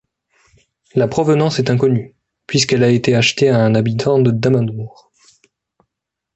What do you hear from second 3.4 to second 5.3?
à un habitant de Damanhour.